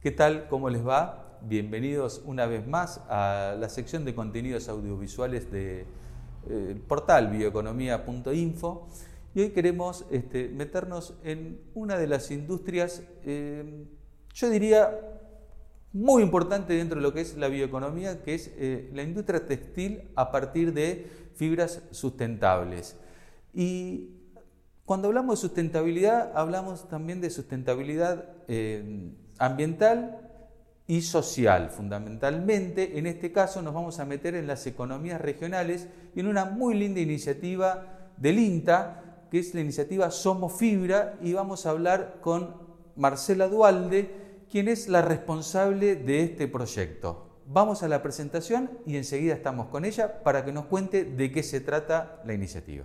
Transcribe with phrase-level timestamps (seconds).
[0.00, 0.48] ¿Qué tal?
[0.48, 1.38] ¿Cómo les va?
[1.42, 5.86] Bienvenidos una vez más a la sección de contenidos audiovisuales del de,
[6.48, 8.88] eh, portal bioeconomía.info
[9.34, 13.84] y hoy queremos este, meternos en una de las industrias, eh,
[14.32, 14.90] yo diría,
[15.92, 20.08] muy importante dentro de lo que es la bioeconomía, que es eh, la industria textil
[20.14, 22.96] a partir de fibras sustentables.
[23.52, 24.12] Y
[24.86, 28.30] cuando hablamos de sustentabilidad, hablamos también de sustentabilidad
[29.40, 30.18] ambiental
[30.86, 32.98] y social, fundamentalmente.
[32.98, 36.74] En este caso nos vamos a meter en las economías regionales y en una muy
[36.74, 42.54] linda iniciativa del INTA, que es la iniciativa Somos Fibra, y vamos a hablar con
[42.96, 47.40] Marcela Dualde, quien es la responsable de este proyecto.
[47.46, 51.42] Vamos a la presentación y enseguida estamos con ella para que nos cuente de qué
[51.42, 52.84] se trata la iniciativa.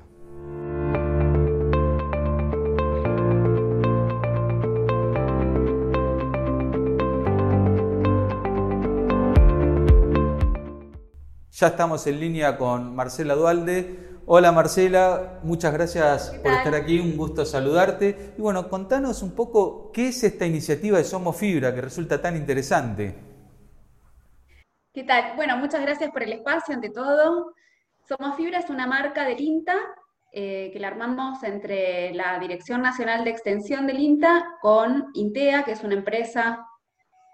[11.58, 14.20] Ya estamos en línea con Marcela Dualde.
[14.26, 18.34] Hola Marcela, muchas gracias por estar aquí, un gusto saludarte.
[18.38, 22.36] Y bueno, contanos un poco qué es esta iniciativa de Somos Fibra que resulta tan
[22.36, 23.16] interesante.
[24.94, 25.38] ¿Qué tal?
[25.38, 27.54] Bueno, muchas gracias por el espacio ante todo.
[28.06, 29.78] Somos Fibra es una marca del INTA
[30.34, 35.72] eh, que la armamos entre la Dirección Nacional de Extensión del INTA con INTEA, que
[35.72, 36.68] es una empresa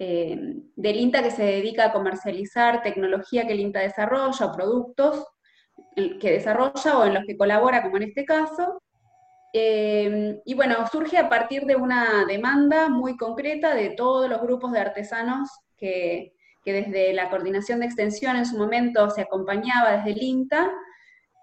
[0.03, 0.35] eh,
[0.75, 5.27] del INTA que se dedica a comercializar tecnología que el INTA desarrolla o productos
[5.95, 8.81] que desarrolla o en los que colabora, como en este caso.
[9.53, 14.71] Eh, y bueno, surge a partir de una demanda muy concreta de todos los grupos
[14.71, 16.33] de artesanos que,
[16.65, 20.71] desde la coordinación de extensión en su momento se acompañaba desde el INTA,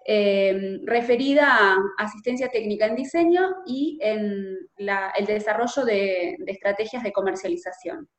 [0.05, 8.09] eh, referida a asistencia técnica en diseño y en el desarrollo de estrategias de comercialización.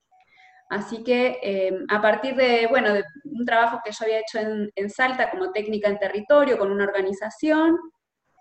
[0.71, 2.91] Así que em, a partir de, bueno,
[3.25, 7.77] un trabajo que yo había hecho en, Salta como técnica en territorio con una organización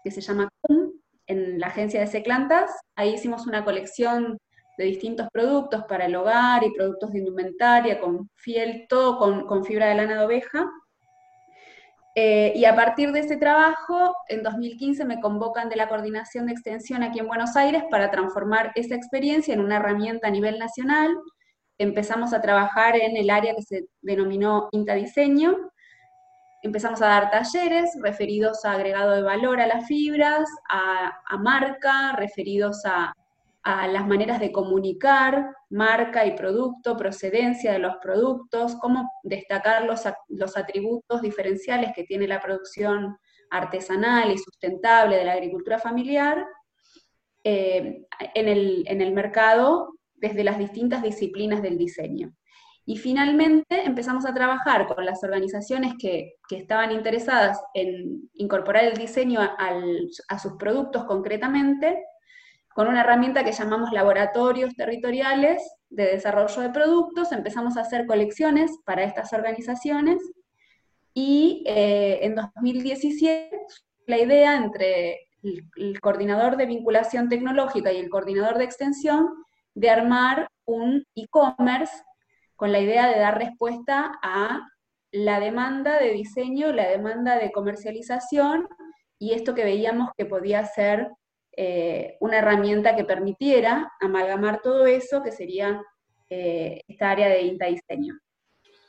[0.03, 0.91] que se llama CUM,
[1.25, 4.37] en la agencia de Seclantas, ahí hicimos una colección
[4.77, 9.87] de distintos productos para el hogar y productos de indumentaria con fiel, todo con, fibra
[9.87, 10.69] de lana de oveja.
[12.13, 16.53] Eh, y a partir de ese trabajo, en 2015 me convocan de la coordinación de
[16.53, 21.09] extensión aquí en Buenos Aires para transformar esa experiencia en una herramienta a nivel nacional
[21.79, 25.71] empezamos a trabajar en el área que se denominó INTA Diseño.
[26.61, 32.83] Empezamos a dar talleres referidos a agregado de valor a las fibras, a, marca, referidos
[32.85, 33.13] a,
[33.63, 40.57] las maneras de comunicar marca y producto, procedencia de los productos, cómo destacar los, los
[40.57, 43.17] atributos diferenciales que tiene la producción
[43.51, 46.47] artesanal y sustentable de la agricultura familiar
[47.43, 52.33] eh, en, el, en, el, mercado desde las distintas disciplinas del diseño.
[52.85, 59.39] Y finalmente empezamos a trabajar con las organizaciones que, estaban interesadas en incorporar el diseño
[59.41, 62.03] a sus productos concretamente,
[62.73, 67.31] con una herramienta que llamamos laboratorios territoriales de desarrollo de productos.
[67.31, 70.19] Empezamos a hacer colecciones para estas organizaciones
[71.13, 73.51] y eh, en 2017
[74.07, 79.27] la idea entre el coordinador de vinculación tecnológica y el coordinador de extensión
[79.73, 82.03] de armar un e-commerce
[82.55, 84.67] con la idea de dar respuesta a
[85.11, 88.67] la demanda de diseño, la demanda de comercialización
[89.17, 91.09] y esto que veíamos que podía ser
[91.55, 95.81] eh, una herramienta que permitiera amalgamar todo eso, que sería
[96.29, 98.19] eh, esta área de INTA diseño.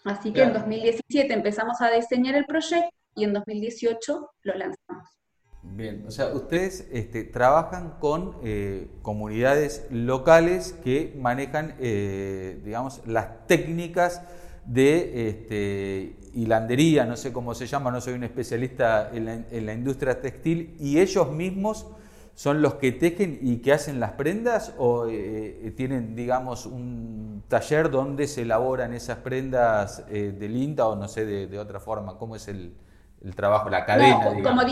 [0.05, 5.20] Así que en 2017 empezamos a diseñar el proyecto y en 2018 lo lanzamos.
[5.63, 13.47] Bien, o sea, ustedes este, trabajan con eh, comunidades locales que manejan, eh, digamos, las
[13.47, 14.23] técnicas
[14.65, 20.23] de este, hilandería, no sé cómo se llama, no soy un especialista en la, industria
[20.23, 21.87] textil, y ellos mismos
[22.35, 27.91] son los que tejen y que hacen las prendas o eh, tienen, digamos, un taller
[27.91, 32.49] donde se elaboran esas prendas del INTA o no sé, de, otra forma, ¿cómo es
[32.49, 32.73] el,
[33.35, 34.25] trabajo, la cadena?
[34.43, 34.63] Como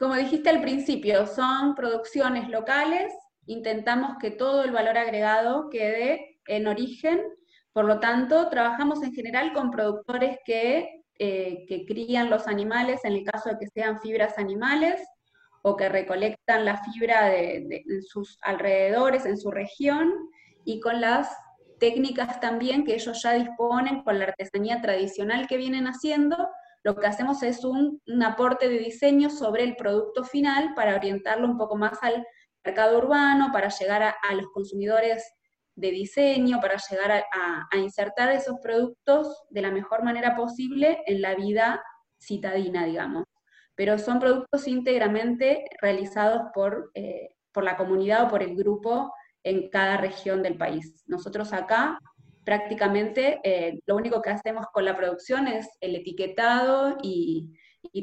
[0.00, 3.12] como dijiste al principio, son producciones locales,
[3.44, 7.20] intentamos que todo el valor agregado quede en origen,
[7.74, 13.12] por lo tanto, trabajamos en general con productores que, eh, que crían los animales, en
[13.12, 15.02] el caso de que sean fibras animales,
[15.62, 20.10] o que recolectan la fibra de, sus alrededores, en su región,
[20.64, 21.28] y con las
[21.78, 26.48] técnicas también que ellos ya disponen con la artesanía tradicional que vienen haciendo,
[26.82, 31.58] lo que hacemos es un, aporte de diseño sobre el producto final para orientarlo un
[31.58, 32.24] poco más al
[32.64, 35.24] mercado urbano, para llegar a, los consumidores
[35.74, 41.34] de diseño para llegar a, insertar esos productos de la mejor manera posible en la
[41.34, 41.82] vida
[42.18, 43.24] citadina, digamos.
[43.74, 49.12] Pero son productos íntegramente realizados por, eh, por la comunidad o por el grupo
[49.42, 51.02] en cada región del país.
[51.06, 51.98] Nosotros acá
[52.44, 57.52] prácticamente eh, lo único que hacemos con la producción es el etiquetado y,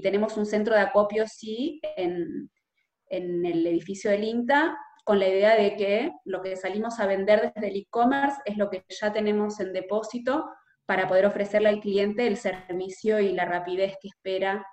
[0.01, 2.49] tenemos un centro de acopio, sí, en,
[3.09, 7.53] en el edificio del INTA, con la idea de que lo que salimos a vender
[7.53, 10.49] desde el e-commerce es lo que ya tenemos en depósito
[10.87, 14.65] para poder ofrecerle al cliente el servicio y la rapidez que espera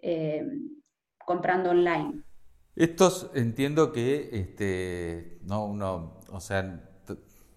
[0.00, 0.44] eh,
[1.24, 2.24] comprando online.
[2.76, 6.89] Estos entiendo que, este, no, no, o sea,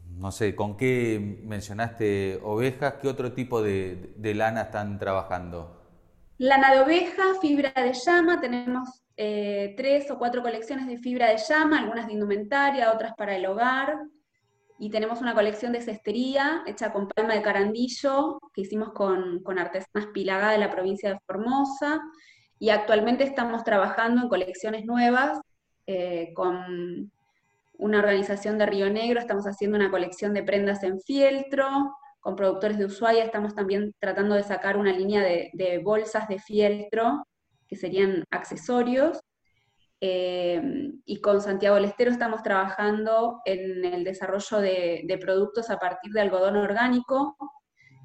[0.10, 2.96] no sé, ¿con qué mencionaste ovejas?
[3.02, 5.82] ¿Qué otro tipo de, lana están trabajando?
[6.38, 11.38] Lana de oveja, fibra de llama, tenemos eh, tres o cuatro colecciones de fibra de
[11.38, 13.98] llama, algunas de indumentaria, otras para el hogar.
[14.80, 19.60] Y tenemos una colección de cestería hecha con palma de carandillo, que hicimos con, con
[19.60, 22.02] artesanas Pilagá de la provincia de Formosa.
[22.60, 25.40] Y actualmente estamos trabajando en colecciones nuevas
[25.86, 27.12] eh, con
[27.83, 31.68] una organización de Río Negro, estamos haciendo una colección de prendas en fieltro,
[32.21, 36.39] con productores de Ushuaia estamos también tratando de sacar una línea de, de bolsas de
[36.39, 37.25] fieltro
[37.68, 39.19] que serían accesorios.
[40.00, 40.62] Eh,
[41.06, 46.56] y con Santiago Lestero estamos trabajando en el desarrollo de, productos a partir de algodón
[46.56, 47.35] orgánico,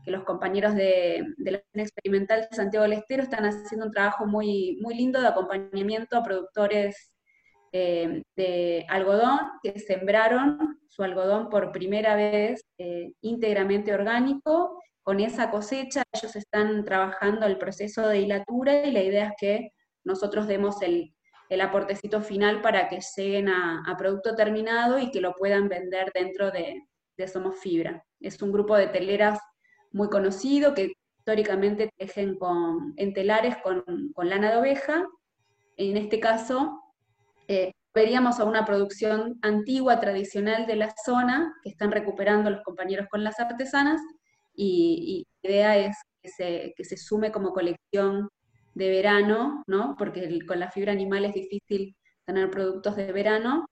[0.05, 4.95] que los compañeros de, la experimental de Santiago Lestero están haciendo un trabajo muy, muy
[4.95, 7.13] lindo de acompañamiento a productores
[7.73, 15.51] eh, de algodón que sembraron su algodón por primera vez eh, íntegramente orgánico con esa
[15.51, 19.73] cosecha ellos están trabajando el proceso de hilatura y la idea es que
[20.05, 21.15] nosotros demos el,
[21.61, 26.83] aportecito final para que lleguen a, producto terminado y que lo puedan vender dentro de,
[27.27, 28.05] Somos Fibra.
[28.21, 29.39] Es un grupo de teleras
[29.93, 33.85] muy conocido que históricamente tejen con, en telares con,
[34.23, 35.07] lana de oveja.
[35.77, 36.81] En este caso,
[37.49, 43.09] eh, veríamos a una producción antigua, tradicional de la zona, que están recuperando los compañeros
[43.11, 44.01] con las artesanas,
[44.55, 48.29] y, la idea es que se, sume como colección
[48.75, 49.95] de verano, ¿no?
[49.99, 51.97] porque con la fibra animal es difícil
[52.27, 53.67] tener productos de verano.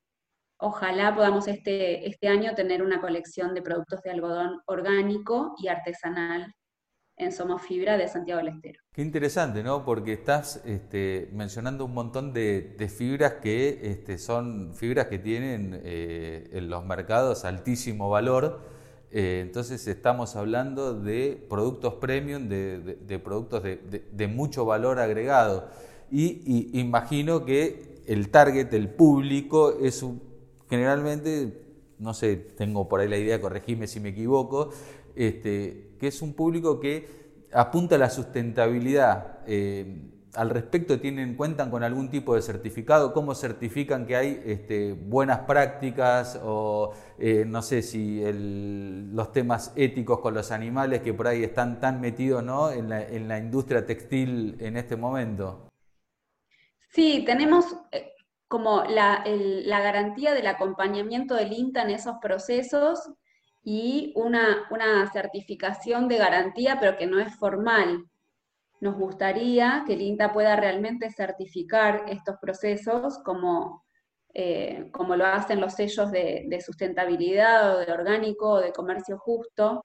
[0.59, 6.55] Ojalá podamos este, este año tener una colección de productos de algodón orgánico y artesanal
[7.17, 8.81] en Somos Fibra de Santiago del Estero.
[8.93, 9.85] Qué interesante, ¿no?
[9.85, 16.51] Porque estás este, mencionando un montón de, fibras que este, son fibras que tienen eh,
[16.53, 18.77] en los mercados altísimo valor
[19.11, 25.69] eh, entonces estamos hablando de productos premium, de, productos de, mucho valor agregado.
[26.11, 30.05] Y, imagino que el target, el público, es
[30.69, 31.66] generalmente,
[31.99, 34.71] no sé, tengo por ahí la idea, corregime si me equivoco,
[35.15, 39.41] este, que es un público que apunta a la sustentabilidad.
[39.47, 44.93] Eh, al respecto tienen, cuentan con algún tipo de certificado, cómo certifican que hay este,
[44.93, 48.23] buenas prácticas o eh, no sé si
[49.13, 52.71] los temas éticos con los animales que por ahí están tan metidos ¿no?
[52.71, 55.69] en, la, industria textil en este momento.
[56.91, 58.13] Sí, tenemos eh,
[58.49, 59.23] como la,
[59.83, 63.11] garantía del acompañamiento del INTA en esos procesos
[63.63, 68.05] y una, una certificación de garantía, pero que no es formal
[68.81, 73.85] nos gustaría que el INTA pueda realmente certificar estos procesos como,
[74.35, 79.85] eh, como lo hacen los sellos de, sustentabilidad o de orgánico o de comercio justo.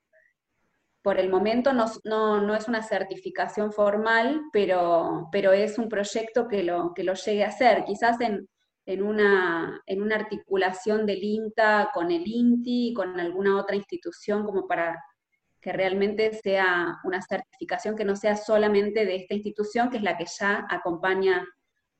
[1.02, 6.92] Por el momento no, es una certificación formal, pero, pero, es un proyecto que lo,
[6.94, 7.84] que lo llegue a hacer.
[7.84, 8.18] Quizás
[8.86, 14.44] en, una, en una articulación del INTA con el INTI y con alguna otra institución
[14.44, 15.00] como para
[15.60, 20.16] que realmente sea una certificación que no sea solamente de esta institución, que es la
[20.16, 21.46] que ya acompaña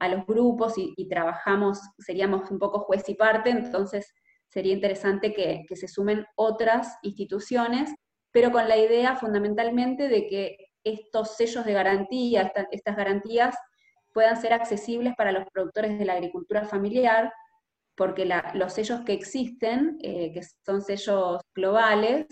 [0.01, 4.13] a los grupos y, trabajamos, seríamos un poco juez y parte, entonces
[4.49, 7.95] sería interesante que, se sumen otras instituciones,
[8.33, 13.55] pero con la idea fundamentalmente de que estos sellos de garantía, estas garantías,
[14.13, 17.33] puedan ser accesibles para los productores de la agricultura familiar,
[17.95, 22.27] porque los sellos que existen, eh, que son sellos globales,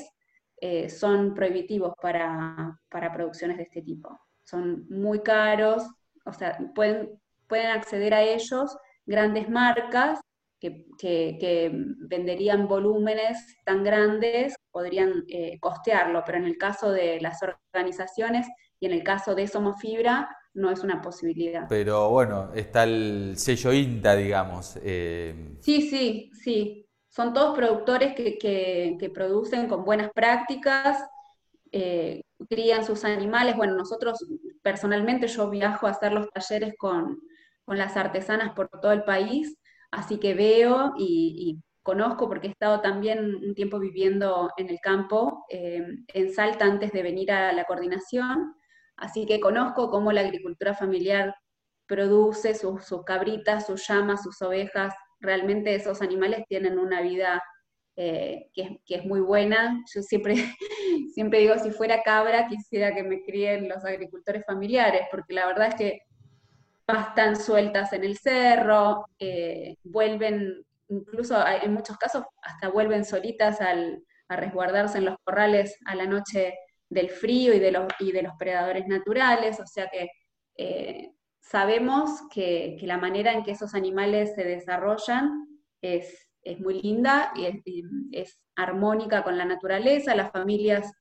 [0.60, 4.18] eh, son prohibitivos para, producciones de este tipo.
[4.42, 5.84] Son muy caros,
[6.24, 10.20] o sea, pueden, pueden acceder a ellos grandes marcas
[10.60, 11.70] que,
[12.00, 18.46] venderían volúmenes tan grandes, podrían eh, costearlo, pero en el caso de las organizaciones
[18.78, 21.66] y en el caso de Somos Fibra, no es una posibilidad.
[21.68, 24.78] Pero bueno, está el sello INTA, digamos.
[24.82, 25.56] Eh.
[25.60, 26.86] Sí, sí, sí.
[27.08, 31.04] son todos productores que, producen con buenas prácticas,
[31.72, 33.56] eh, crían sus animales.
[33.56, 34.18] Bueno, nosotros
[34.62, 37.20] personalmente yo viajo a hacer los talleres con,
[37.66, 39.56] las artesanas por todo el país,
[39.92, 45.46] así que veo y, conozco porque he estado también un tiempo viviendo en el campo,
[45.48, 48.54] eh, en Salta antes de venir a la coordinación,
[49.00, 51.34] así que conozco cómo la agricultura familiar
[51.86, 57.42] produce sus, cabritas, sus llamas, sus ovejas, realmente esos animales tienen una vida
[57.96, 59.82] eh, que, es muy buena.
[59.92, 60.34] Yo siempre,
[61.14, 65.68] siempre digo, si fuera cabra, quisiera que me críen los agricultores familiares, porque la verdad
[65.68, 66.00] es que
[66.86, 74.02] están sueltas en el cerro, eh, vuelven, incluso en muchos casos, hasta vuelven solitas al,
[74.28, 76.54] a resguardarse en los corrales a la noche
[76.90, 80.10] del frío y de los, y de los predadores naturales, o sea que
[80.58, 85.46] eh, sabemos que, la manera en que esos animales se desarrollan
[85.80, 86.26] es,
[86.58, 87.46] muy linda y
[88.12, 90.92] es, armónica con la naturaleza, las familias,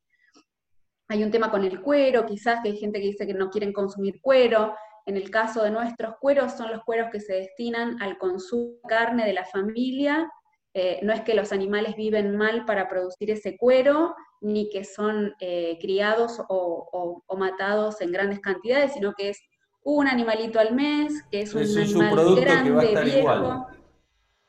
[1.10, 3.74] hay un tema con el cuero, quizás que hay gente que dice que no quieren
[3.74, 8.18] consumir cuero, en el caso de nuestros cueros son los cueros que se destinan al
[8.18, 10.32] consumo de carne de la familia,
[10.74, 15.34] eh, no es que los animales viven mal para producir ese cuero, ni que son
[15.40, 19.40] eh, criados o, matados en grandes cantidades, sino que es
[19.82, 23.68] un animalito al mes, que es un animal grande, viejo.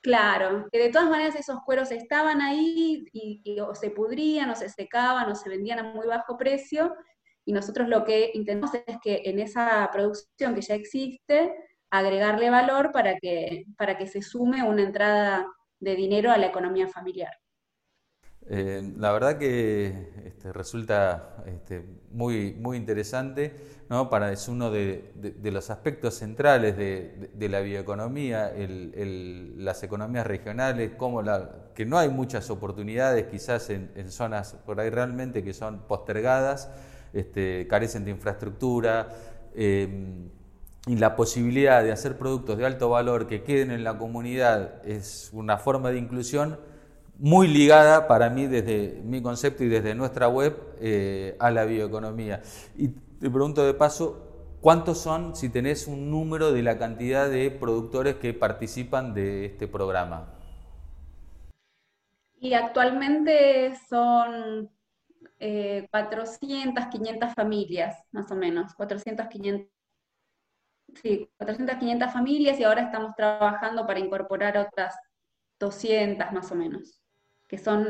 [0.03, 4.71] Claro, que de todas maneras esos cueros estaban ahí y, o se pudrían o se
[4.71, 6.95] secaban o se vendían a muy bajo precio
[7.45, 11.55] y nosotros lo que intentamos es que en esa producción que ya existe,
[11.91, 15.47] agregarle valor para que, para que se sume una entrada
[15.81, 17.33] de dinero a la economía familiar.
[18.53, 23.55] Eh, la verdad que este, resulta este, muy, muy interesante,
[23.89, 24.11] ¿no?
[24.11, 25.13] Para, es uno de,
[25.45, 32.51] los aspectos centrales de, la bioeconomía, las economías regionales, como la, que no hay muchas
[32.51, 36.71] oportunidades quizás en, zonas por ahí realmente que son postergadas,
[37.13, 39.11] este, carecen de infraestructura.
[39.55, 40.29] Em,
[40.87, 45.31] y la posibilidad de hacer productos de alto valor que queden en la comunidad es
[45.33, 46.59] una forma de inclusión
[47.21, 52.43] muy ligada para mí desde mi concepto y desde nuestra web eh, a la bioeconomía.
[52.77, 57.51] Y te pregunto de paso, ¿cuántos son, si tenés un número de la cantidad de
[57.51, 60.33] productores que participan de este programa?
[62.41, 64.71] Y actualmente son
[65.91, 69.71] 400, eh, 500 familias, más o menos, 400, 500.
[71.03, 74.97] Sí, 400, 500 familias y ahora estamos trabajando para incorporar otras
[75.59, 77.00] 200 más o menos
[77.51, 77.89] que son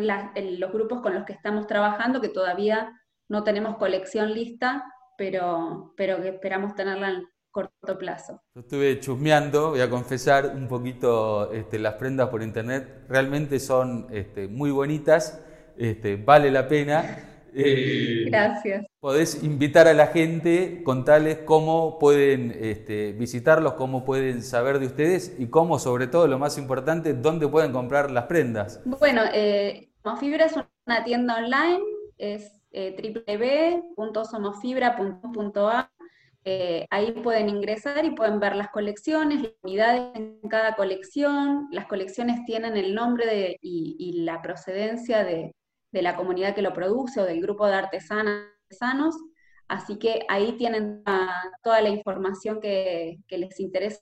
[0.59, 2.99] los grupos con los que estamos trabajando, que todavía
[3.29, 4.83] no tenemos colección lista,
[5.19, 8.41] pero, pero que esperamos tenerla en corto plazo.
[8.55, 14.07] Yo estuve chusmeando, voy a confesar un poquito este, las prendas por internet, realmente son
[14.11, 15.45] este, muy bonitas,
[15.77, 17.40] este, vale la pena.
[17.55, 18.87] Eh, Gracias.
[19.01, 25.37] Podés invitar a la gente, contarles cómo pueden este, visitarlos, cómo pueden saber de ustedes
[25.39, 28.81] y cómo, sobre todo, lo más importante, dónde pueden comprar las prendas.
[28.85, 30.55] Bueno, eh, Somofibra es
[30.87, 31.81] una tienda online,
[32.19, 32.95] es eh,
[33.97, 35.91] www.somofibra.com.a.
[36.45, 41.69] Eh, ahí pueden ingresar y pueden ver las colecciones, las unidades en cada colección.
[41.71, 45.55] Las colecciones tienen el nombre y la procedencia de,
[45.93, 49.17] de la comunidad que lo produce o del grupo de artesanos,
[49.69, 51.03] así que ahí tienen
[51.63, 54.01] toda la información que, les interesa,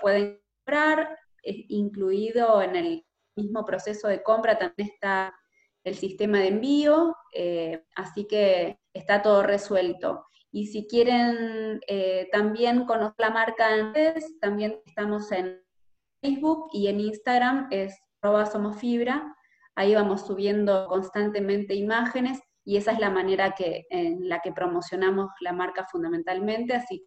[0.00, 5.34] pueden comprar, incluido en el mismo proceso de compra también está
[5.84, 10.26] el sistema de envío, eh, así que está todo resuelto.
[10.52, 15.60] Y si quieren eh, también conocer la marca antes, también estamos en
[16.20, 19.34] Facebook y en Instagram es arroba somosfibra,
[19.74, 25.30] Ahí vamos subiendo constantemente imágenes y esa es la manera que, en la que promocionamos
[25.40, 27.06] la marca fundamentalmente, así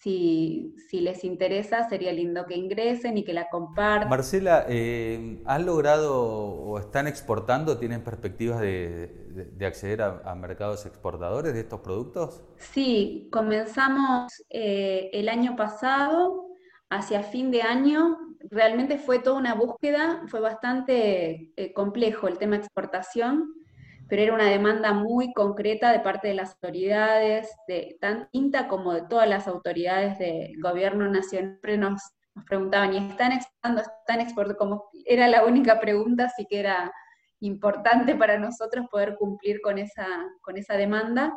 [0.00, 4.08] si, si, les interesa, sería lindo que ingresen y que la compartan.
[4.08, 11.60] Marcela, eh, ¿han logrado o están exportando, tienen perspectivas de, acceder a, mercados exportadores de
[11.60, 12.44] estos productos?
[12.56, 16.46] Sí, comenzamos eh, el año pasado,
[16.90, 18.18] hacia fin de año,
[18.50, 23.54] realmente fue toda una búsqueda, fue bastante eh, complejo el tema exportación,
[24.08, 28.94] pero era una demanda muy concreta de parte de las autoridades, de tanto INTA como
[28.94, 31.58] de todas las autoridades del gobierno nacional.
[31.78, 32.02] Nos,
[32.34, 33.82] nos preguntaban, ¿y están exportando?
[33.82, 34.58] ¿Están exportando?
[34.58, 36.90] Como era la única pregunta, así que era
[37.40, 40.06] importante para nosotros poder cumplir con esa,
[40.40, 41.34] con esa demanda.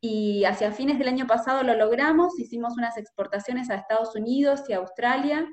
[0.00, 4.72] Y hacia fines del año pasado lo logramos, hicimos unas exportaciones a Estados Unidos y
[4.72, 5.46] a Australia,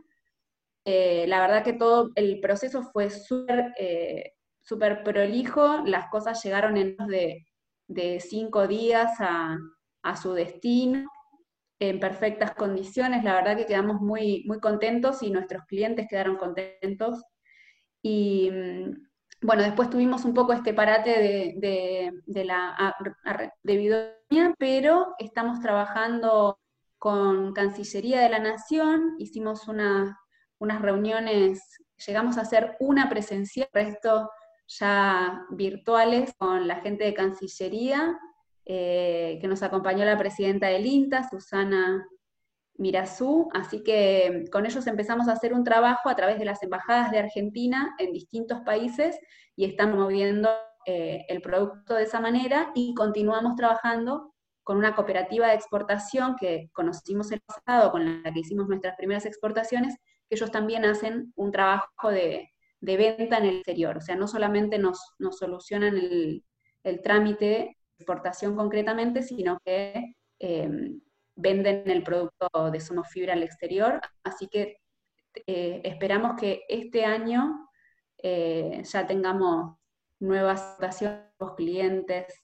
[0.86, 4.34] Eh, la verdad que todo el proceso fue súper eh,
[5.04, 9.58] prolijo, las cosas llegaron en menos de, cinco días a,
[10.22, 11.10] su destino,
[11.80, 17.24] en perfectas condiciones, la verdad que quedamos muy, muy contentos y nuestros clientes quedaron contentos.
[18.02, 18.92] Y mm,
[19.42, 22.96] bueno, después tuvimos un poco este parate de, de, la
[23.64, 24.14] de
[24.58, 26.60] pero estamos trabajando
[26.98, 29.68] con Cancillería de la Nación, hicimos
[30.64, 31.62] unas reuniones,
[32.08, 34.30] llegamos a hacer una presencial, el resto
[34.68, 38.18] ya virtuales con la gente de Cancillería,
[38.66, 42.08] eh, que nos acompañó la presidenta del INTA, Susana
[42.76, 47.12] Mirazú, así que con ellos empezamos a hacer un trabajo a través de las embajadas
[47.12, 49.20] de Argentina en distintos países
[49.58, 50.50] y estamos moviendo
[50.86, 56.70] eh, el producto de esa manera y continuamos trabajando con una cooperativa de exportación que
[56.72, 59.98] conocimos el pasado, con la que hicimos nuestras primeras exportaciones,
[60.34, 62.50] ellos también hacen un trabajo de,
[62.82, 63.98] venta en el exterior.
[63.98, 65.00] O sea, no solamente nos,
[65.32, 66.44] solucionan el,
[67.02, 70.70] trámite de exportación concretamente, sino que eh,
[71.36, 74.78] venden el producto de Sonofibra al exterior, así que
[75.48, 77.70] eh, esperamos que este año
[78.22, 79.78] eh, ya tengamos
[80.20, 82.44] nuevas nuevos clientes,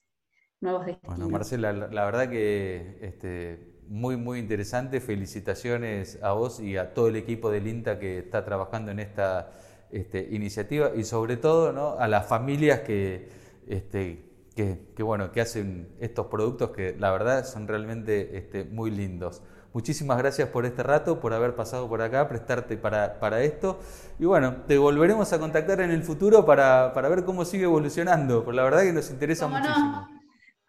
[0.60, 1.16] nuevos destinos.
[1.16, 5.00] Bueno, Marcela, la, verdad que este, muy, muy interesante.
[5.00, 9.50] Felicitaciones a vos y a todo el equipo del INTA que está trabajando en esta
[9.90, 11.98] este, iniciativa y sobre todo ¿no?
[11.98, 13.28] a las familias que,
[13.68, 19.42] este, que, bueno, que hacen estos productos que la verdad son realmente este, muy lindos.
[19.72, 23.80] Muchísimas gracias por este rato, por haber pasado por acá, prestarte para, para esto.
[24.18, 28.44] Y bueno, te volveremos a contactar en el futuro para, para ver cómo sigue evolucionando,
[28.44, 30.19] porque la verdad que nos interesa muchísimo.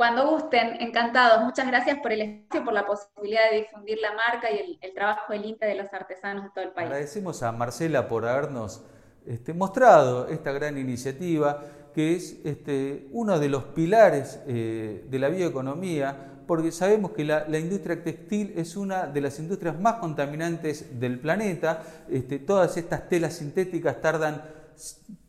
[0.01, 1.43] Cuando gusten, encantados.
[1.43, 5.31] Muchas gracias por el espacio, por la posibilidad de difundir la marca y el, trabajo
[5.31, 6.87] del INTA de los artesanos de todo el país.
[6.87, 8.83] Agradecemos a Marcela por habernos
[9.27, 15.29] este, mostrado esta gran iniciativa que es este, uno de los pilares eh, de la
[15.29, 21.19] bioeconomía, porque sabemos que la, industria textil es una de las industrias más contaminantes del
[21.19, 21.83] planeta.
[22.09, 24.41] Este, todas estas telas sintéticas tardan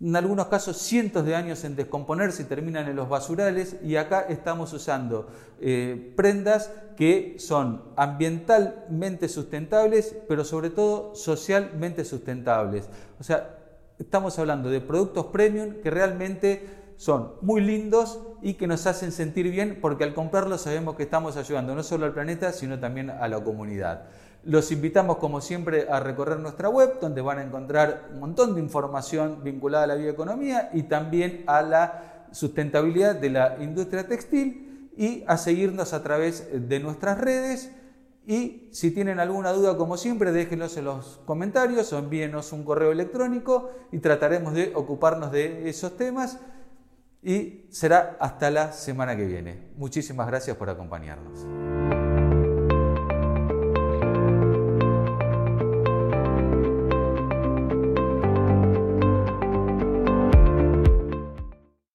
[0.01, 4.27] en algunos casos cientos de años en descomponerse y terminan en los basurales y acá
[4.29, 5.29] estamos usando
[5.61, 12.89] eh, prendas que son ambientalmente sustentables, pero sobre todo socialmente sustentables.
[13.21, 13.59] O sea,
[13.99, 19.51] estamos hablando de productos premium que realmente son muy lindos y que nos hacen sentir
[19.51, 23.27] bien porque al comprarlos sabemos que estamos ayudando no solo al planeta, sino también a
[23.29, 24.05] la comunidad.
[24.45, 28.61] Los invitamos como siempre a recorrer nuestra web donde van a encontrar un montón de
[28.61, 35.25] información vinculada a la bioeconomía y también a la sustentabilidad de la industria textil y
[35.27, 37.71] a seguirnos a través de nuestras redes
[38.27, 42.93] y si tienen alguna duda, como siempre, déjenlos en los comentarios o envíenos un correo
[42.93, 46.39] electrónico y trataremos de ocuparnos de esos temas.
[47.23, 49.73] Y será hasta la semana que viene.
[49.77, 51.47] Muchísimas gracias por acompañarnos.